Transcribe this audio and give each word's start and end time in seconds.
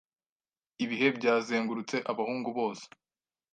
Ibihe 0.83 1.07
byazengurutse 1.17 1.97
abahungu 2.11 2.49
bose 2.57 2.85